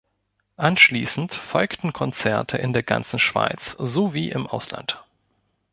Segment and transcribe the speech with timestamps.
[0.57, 5.03] Anschliessend folgten Konzerte in der ganzen Schweiz sowie im Ausland.